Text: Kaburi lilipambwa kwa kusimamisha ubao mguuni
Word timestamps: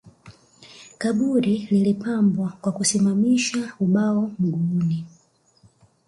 Kaburi 0.97 1.67
lilipambwa 1.71 2.53
kwa 2.61 2.71
kusimamisha 2.71 3.73
ubao 3.79 4.31
mguuni 4.39 5.05